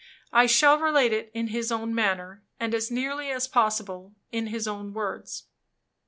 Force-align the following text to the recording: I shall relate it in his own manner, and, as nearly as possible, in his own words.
I 0.33 0.47
shall 0.47 0.79
relate 0.79 1.13
it 1.13 1.29
in 1.31 1.49
his 1.49 1.71
own 1.71 1.93
manner, 1.93 2.41
and, 2.59 2.73
as 2.73 2.89
nearly 2.89 3.29
as 3.29 3.47
possible, 3.47 4.15
in 4.31 4.47
his 4.47 4.67
own 4.67 4.95
words. 4.95 5.43